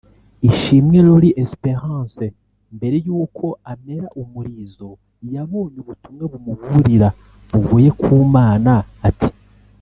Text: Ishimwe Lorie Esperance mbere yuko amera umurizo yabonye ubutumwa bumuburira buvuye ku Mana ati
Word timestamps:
Ishimwe 0.49 0.97
Lorie 1.07 1.37
Esperance 1.43 2.25
mbere 2.75 2.95
yuko 3.05 3.45
amera 3.71 4.07
umurizo 4.21 4.87
yabonye 5.33 5.77
ubutumwa 5.83 6.23
bumuburira 6.31 7.07
buvuye 7.51 7.89
ku 8.01 8.13
Mana 8.35 8.73
ati 9.09 9.31